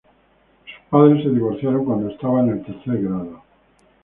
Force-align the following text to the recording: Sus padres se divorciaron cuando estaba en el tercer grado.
Sus 0.65 0.83
padres 0.89 1.21
se 1.23 1.29
divorciaron 1.29 1.85
cuando 1.85 2.09
estaba 2.09 2.39
en 2.39 2.49
el 2.49 2.63
tercer 2.65 3.03
grado. 3.03 3.43